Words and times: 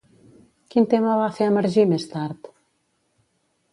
Quin 0.75 0.87
tema 0.93 1.17
va 1.21 1.27
fer 1.37 1.49
emergir 1.51 1.85
més 1.93 2.07
tard? 2.15 2.53